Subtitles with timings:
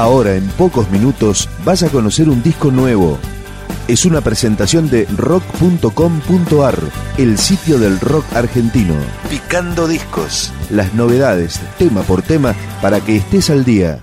[0.00, 3.18] Ahora, en pocos minutos, vas a conocer un disco nuevo.
[3.86, 6.78] Es una presentación de rock.com.ar,
[7.18, 8.94] el sitio del rock argentino.
[9.28, 10.54] Picando discos.
[10.70, 14.02] Las novedades, tema por tema, para que estés al día.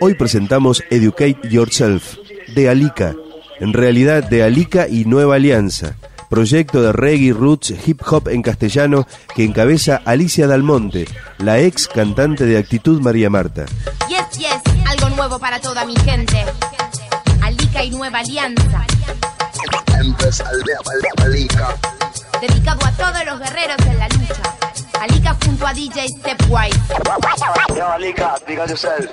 [0.00, 2.16] Hoy presentamos Educate Yourself,
[2.52, 3.14] de Alica.
[3.60, 5.94] En realidad, de Alica y Nueva Alianza
[6.28, 11.06] proyecto de reggae roots hip hop en castellano que encabeza Alicia Dalmonte,
[11.38, 13.66] la ex cantante de Actitud María Marta.
[15.08, 16.44] Algo nuevo para toda mi gente.
[17.42, 18.84] Alica y Nueva Alianza.
[22.40, 24.56] Dedicado a todos los guerreros en la lucha.
[25.00, 26.78] Alica junto a DJ Stepwise.
[27.74, 29.10] Yo, Alica, diga yourself.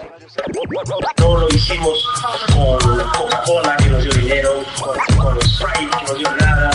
[1.20, 2.06] No lo hicimos
[2.54, 6.72] con Coca-Cola que nos dio dinero, con, con Sprite que nos dio nada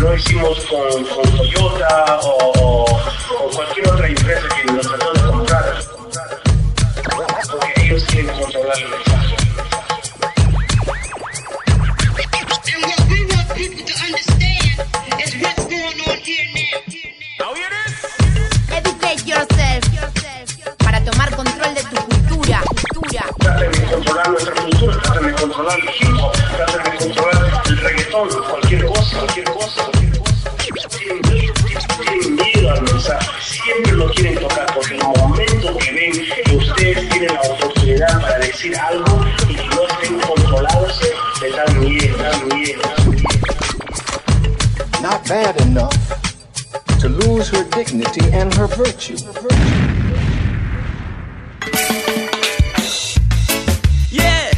[0.00, 2.57] lo hicimos con, con Toyota o,
[34.90, 39.68] en el momento que ven que ustedes tienen la oportunidad para decir algo y que
[39.68, 41.00] no estén controlados,
[41.42, 43.28] les dan miedo, dan miedo, dan miedo.
[45.02, 45.94] Not bad enough
[47.00, 49.16] to lose her dignity and her virtue.
[54.10, 54.50] Yeah,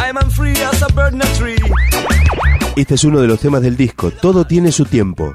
[0.00, 1.58] I'm free as a bird in a tree.
[2.76, 5.34] Este es uno de los temas del disco, Todo tiene su tiempo.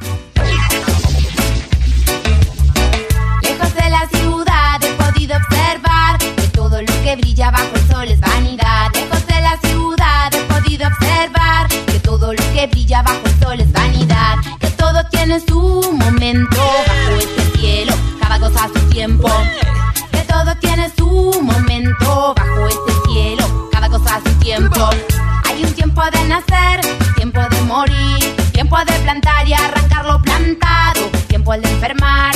[7.16, 8.92] Brilla bajo el sol es vanidad.
[8.94, 13.60] Lejos de la ciudad he podido observar que todo lo que brilla bajo el sol
[13.60, 14.38] es vanidad.
[14.60, 19.30] Que todo tiene su momento bajo este cielo, cada cosa a su tiempo.
[20.12, 24.90] Que todo tiene su momento bajo este cielo, cada cosa a su tiempo.
[25.46, 26.82] Hay un tiempo de nacer,
[27.16, 32.34] tiempo de morir, tiempo de plantar y arrancar lo plantado, tiempo de enfermar,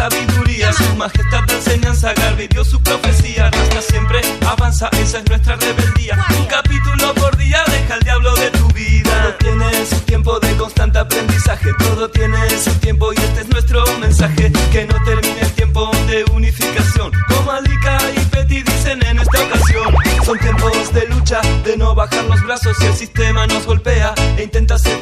[0.00, 0.72] sabiduría.
[0.72, 3.48] Su majestad de enseñanza, Garvey dio su profecía.
[3.48, 6.14] Hasta siempre avanza, esa es nuestra rebeldía.
[6.38, 9.10] Un capítulo por día, deja el diablo de tu vida.
[9.20, 11.70] Todo tiene su tiempo de constante aprendizaje.
[11.78, 14.50] Todo tiene su tiempo y este es nuestro mensaje.
[14.72, 17.12] Que no termine el tiempo de unificación.
[17.28, 19.94] Como Alika y Petty dicen en esta ocasión.
[20.24, 24.44] Son tiempos de lucha, de no bajar los brazos si el sistema nos golpea e
[24.44, 24.99] intenta separarnos.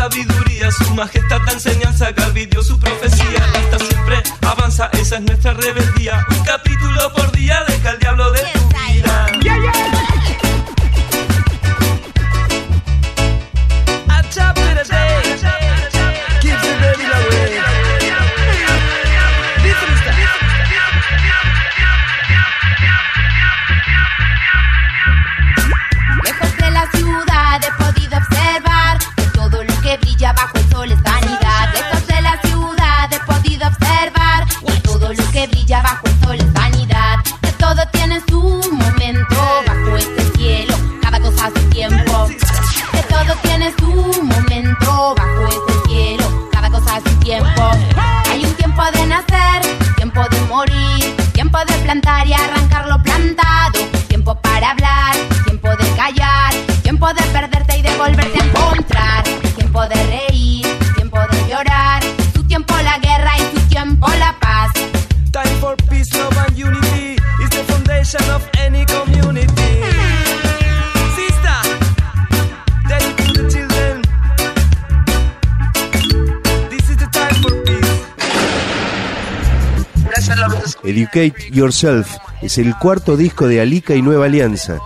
[0.00, 0.70] Sabiduría.
[0.70, 3.44] Su majestad de enseñanza, Garvey dio su profecía.
[3.54, 6.24] Hasta siempre avanza, esa es nuestra rebeldía.
[6.30, 7.69] Un capítulo por día, deja
[80.84, 84.78] Educate Yourself es el cuarto disco de Alica y Nueva Alianza.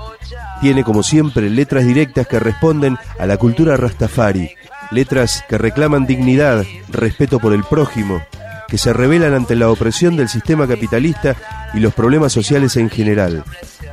[0.60, 4.54] Tiene como siempre letras directas que responden a la cultura rastafari,
[4.90, 8.22] letras que reclaman dignidad, respeto por el prójimo,
[8.68, 11.36] que se revelan ante la opresión del sistema capitalista
[11.74, 13.44] y los problemas sociales en general.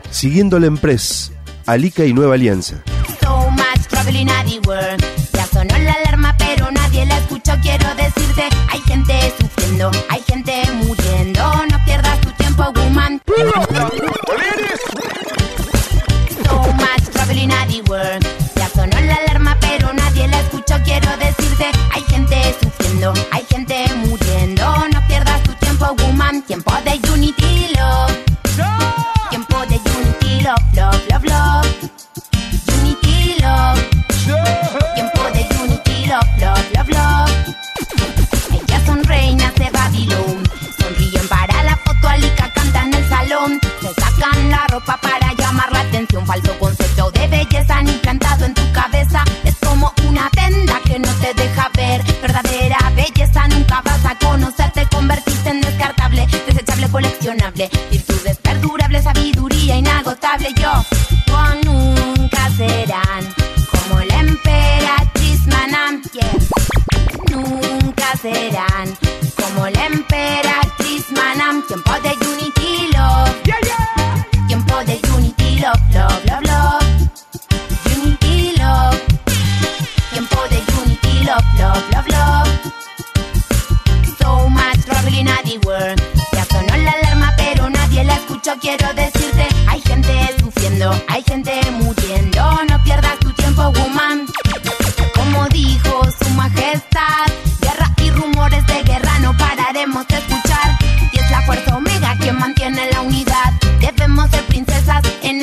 [0.10, 1.32] Siguiendo la empresa,
[1.66, 2.78] Alica y Nueva Alianza.
[5.52, 7.52] Sonó la alarma, pero nadie la escuchó.
[7.62, 10.31] Quiero decirte, hay gente sufriendo, hay gente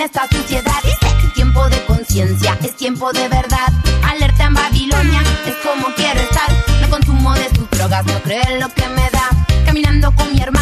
[0.09, 0.81] esta suciedad.
[0.85, 3.69] Es tiempo de conciencia, es tiempo de verdad.
[4.03, 6.51] Alerta en Babilonia, es como quiero estar.
[6.81, 9.29] No consumo de sus drogas, no creo en lo que me da.
[9.67, 10.58] Caminando con mi hermano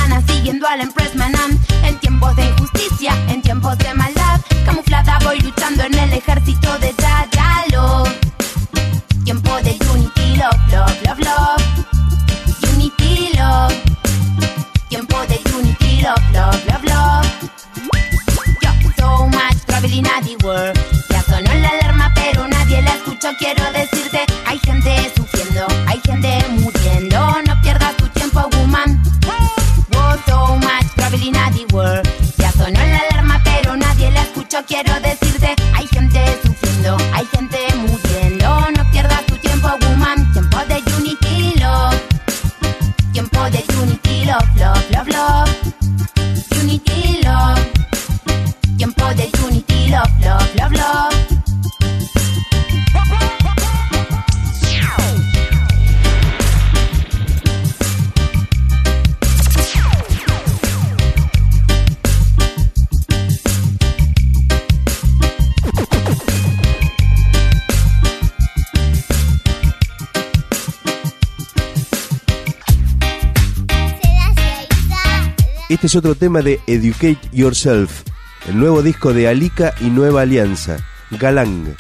[43.51, 44.76] De unity lo flo
[75.69, 78.03] Este es otro tema de Educate Yourself,
[78.47, 80.77] el nuevo disco de Alica y Nueva Alianza,
[81.11, 81.75] Galang.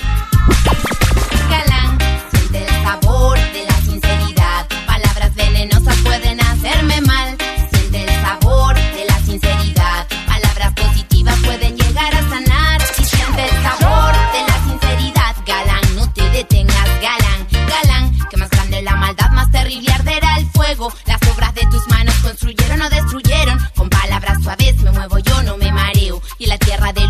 [1.49, 1.97] Galang,
[2.33, 4.67] siente el sabor de la sinceridad.
[4.89, 7.37] Palabras venenosas pueden hacerme mal.
[7.71, 10.09] Siente el sabor de la sinceridad.
[10.27, 12.81] Palabras positivas pueden llegar a sanar.
[12.99, 15.37] Y siente el sabor de la sinceridad.
[15.47, 17.47] Galang, no te detengas, Galang.
[17.69, 20.93] Galang, que más grande la maldad, más terrible arderá el fuego.
[21.07, 23.59] Las obras de tus manos construyeron o destruyeron
[24.27, 26.21] palabras suaves me muevo yo, no me mareo.
[26.39, 27.06] Y la tierra de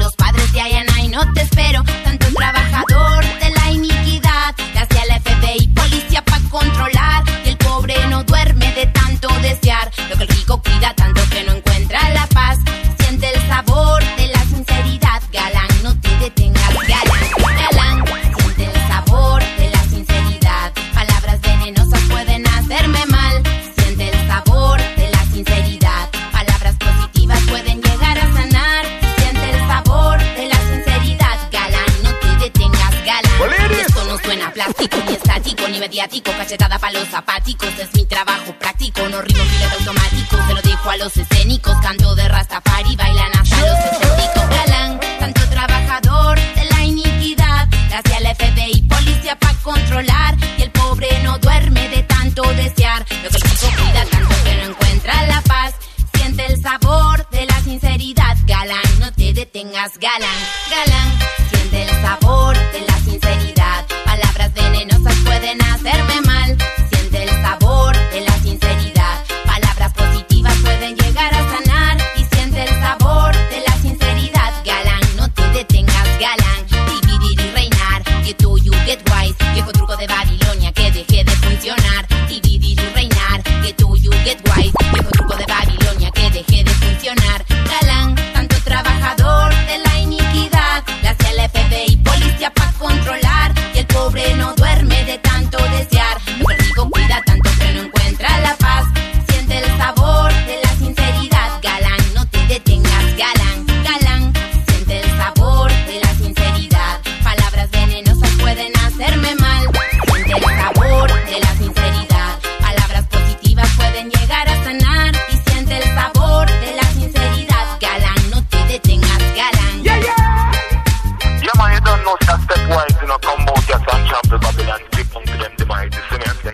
[36.21, 40.63] plástico, cachetada pa' los zapáticos, es mi trabajo práctico, no rimo filas automáticos, se lo
[40.63, 42.61] dejo a los escénicos, canto de rasta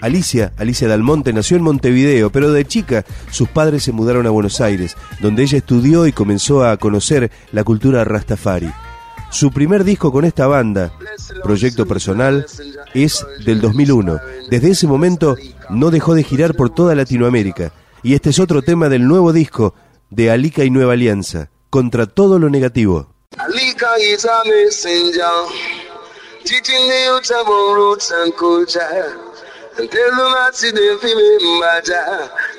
[0.03, 4.61] Alicia, Alicia Dalmonte, nació en Montevideo, pero de chica sus padres se mudaron a Buenos
[4.61, 8.73] Aires, donde ella estudió y comenzó a conocer la cultura rastafari.
[9.31, 10.93] Su primer disco con esta banda,
[11.45, 12.45] Proyecto Personal,
[12.95, 14.19] es del 2001.
[14.51, 15.37] Desde ese momento
[15.71, 17.73] no dejó de girar por toda Latinoamérica.
[18.03, 19.73] Y este es otro tema del nuevo disco
[20.11, 23.15] de Alica y Nueva Alianza, contra todo lo negativo.
[29.75, 31.81] Tell them that she didn't remember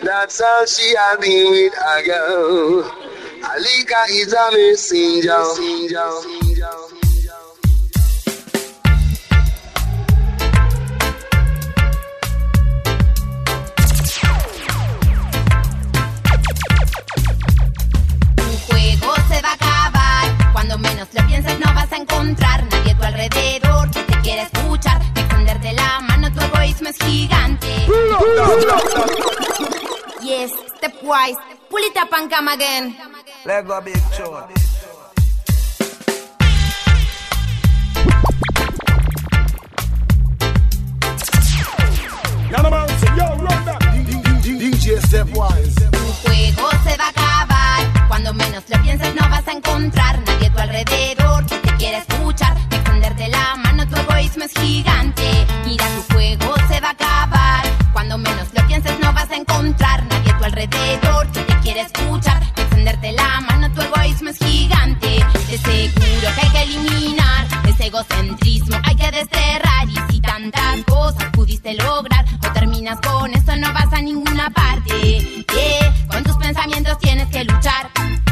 [0.03, 2.83] That's how she had been with a girl.
[3.43, 5.37] Alika is a messenger.
[5.37, 6.09] messenger.
[6.59, 7.02] messenger.
[31.13, 31.37] Stepwise.
[31.69, 32.95] Pull it up and come again.
[33.45, 34.62] Let go big tune.
[69.23, 69.89] Desterrar.
[69.89, 75.45] Y si tantas cosas pudiste lograr, o terminas con esto, no vas a ninguna parte.
[76.09, 77.89] Con tus pensamientos tienes que luchar.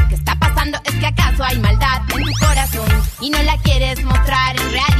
[0.08, 0.78] ¿Qué está pasando?
[0.84, 4.91] Es que acaso hay maldad en tu corazón y no la quieres mostrar en realidad.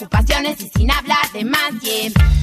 [0.00, 1.72] Preocupaciones y sin hablar de más.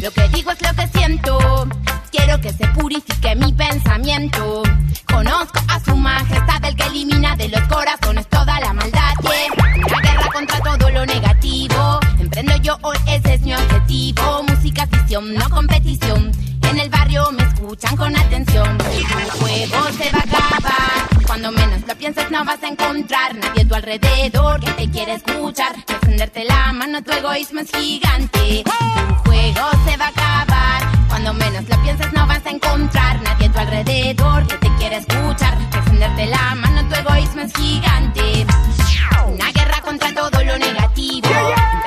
[0.01, 1.67] Lo que digo es lo que siento.
[2.11, 4.61] Quiero que se purifique mi pensamiento.
[5.05, 9.13] Conozco a su majestad, el que elimina de los corazones toda la maldad.
[9.23, 11.99] La guerra contra todo lo negativo.
[12.19, 14.43] Emprendo yo hoy, ese es mi objetivo.
[14.43, 16.31] Música, ficción, no competición.
[16.69, 18.77] En el barrio me escuchan con atención.
[18.91, 21.16] El juego se va a acabar.
[22.07, 25.75] Pienses, no vas a encontrar nadie a tu alrededor que te quiere escuchar.
[25.75, 28.63] Extenderte la mano, tu egoísmo es gigante.
[28.63, 30.83] Tu juego se va a acabar.
[31.09, 34.97] Cuando menos lo pienses no vas a encontrar nadie a tu alrededor que te quiera
[34.99, 35.57] escuchar.
[35.75, 38.45] Extenderte la mano, tu egoísmo es gigante.
[39.27, 41.27] Una guerra contra todo lo negativo.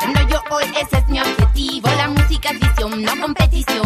[0.03, 1.89] Entrando yo hoy, ese es mi objetivo.
[1.97, 3.80] La música es visión, no competición.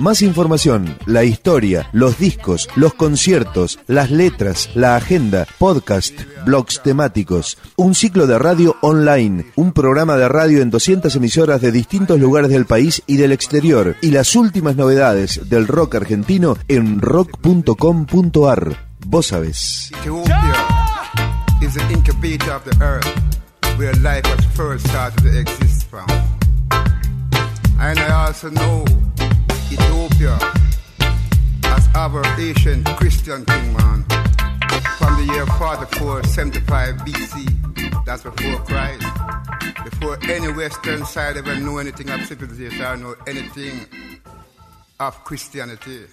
[0.00, 6.14] Más información, la historia, los discos, los conciertos, las letras, la agenda, podcast,
[6.46, 11.70] blogs temáticos, un ciclo de radio online, un programa de radio en 200 emisoras de
[11.70, 17.02] distintos lugares del país y del exterior y las últimas novedades del rock argentino en
[17.02, 18.88] rock.com.ar.
[19.04, 19.92] Vos sabés.
[30.20, 30.52] Ethiopia
[31.64, 34.04] as our ancient Christian king man
[34.98, 38.04] from the year 4475 BC.
[38.04, 39.06] That's before Christ.
[39.84, 43.86] Before any Western side ever knew anything of civilization or anything
[44.98, 46.04] of Christianity.